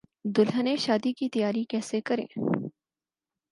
دلہنیں 0.35 0.75
شادی 0.77 1.11
کی 1.13 1.29
تیاری 1.29 1.63
کیسے 1.65 2.01
کریں 2.01 2.25